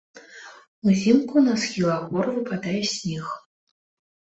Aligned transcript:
Узімку 0.89 1.35
на 1.49 1.53
схілах 1.65 2.01
гор 2.15 2.33
выпадае 2.39 2.77
снег. 2.95 3.25